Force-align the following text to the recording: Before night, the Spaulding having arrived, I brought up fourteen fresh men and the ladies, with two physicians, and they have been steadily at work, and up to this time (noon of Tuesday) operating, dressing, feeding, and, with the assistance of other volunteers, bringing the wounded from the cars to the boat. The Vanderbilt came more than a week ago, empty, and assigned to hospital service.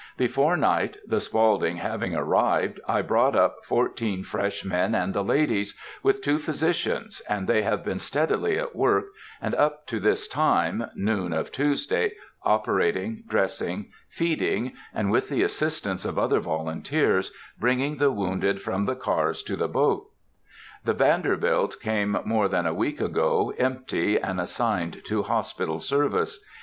Before 0.17 0.57
night, 0.57 0.97
the 1.07 1.21
Spaulding 1.21 1.77
having 1.77 2.15
arrived, 2.15 2.79
I 2.87 3.03
brought 3.03 3.35
up 3.35 3.63
fourteen 3.63 4.23
fresh 4.23 4.65
men 4.65 4.95
and 4.95 5.13
the 5.13 5.23
ladies, 5.23 5.77
with 6.01 6.23
two 6.23 6.39
physicians, 6.39 7.21
and 7.29 7.47
they 7.47 7.61
have 7.61 7.85
been 7.85 7.99
steadily 7.99 8.57
at 8.57 8.75
work, 8.75 9.09
and 9.39 9.53
up 9.53 9.85
to 9.85 9.99
this 9.99 10.27
time 10.27 10.87
(noon 10.95 11.33
of 11.33 11.51
Tuesday) 11.51 12.13
operating, 12.41 13.25
dressing, 13.27 13.91
feeding, 14.09 14.73
and, 14.91 15.11
with 15.11 15.29
the 15.29 15.43
assistance 15.43 16.03
of 16.03 16.17
other 16.17 16.39
volunteers, 16.39 17.31
bringing 17.59 17.97
the 17.97 18.11
wounded 18.11 18.59
from 18.59 18.85
the 18.85 18.95
cars 18.95 19.43
to 19.43 19.55
the 19.55 19.67
boat. 19.67 20.09
The 20.83 20.93
Vanderbilt 20.95 21.79
came 21.79 22.17
more 22.25 22.47
than 22.47 22.65
a 22.65 22.73
week 22.73 22.99
ago, 22.99 23.53
empty, 23.59 24.17
and 24.17 24.41
assigned 24.41 25.03
to 25.05 25.21
hospital 25.21 25.79
service. 25.79 26.43